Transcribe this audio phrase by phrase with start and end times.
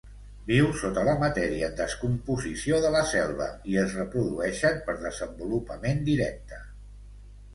[0.51, 6.63] Viu sota la matèria en descomposició de la selva i es reprodueixen per desenvolupament directe.